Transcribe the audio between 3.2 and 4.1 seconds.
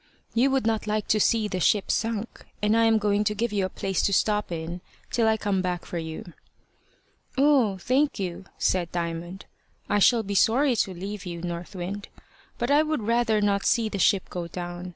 to give you a place